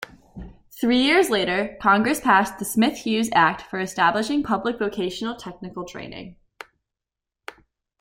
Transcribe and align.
Three 0.71 0.97
years 0.97 1.29
later, 1.29 1.77
Congress 1.79 2.19
passed 2.19 2.57
the 2.57 2.65
Smith-Hughes 2.65 3.29
Act 3.33 3.61
for 3.61 3.79
establishing 3.79 4.41
public 4.41 4.79
vocational 4.79 5.35
technical 5.35 5.85
training. 5.85 6.37